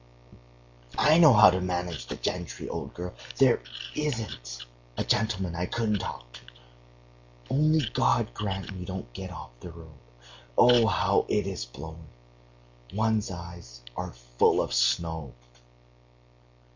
[0.97, 3.13] I know how to manage the gentry, old girl.
[3.37, 3.61] There
[3.95, 4.65] isn't
[4.97, 6.39] a gentleman I couldn't talk to.
[7.51, 9.99] Only God grant we don't get off the road.
[10.57, 12.07] Oh, how it is blowing!
[12.91, 15.35] One's eyes are full of snow."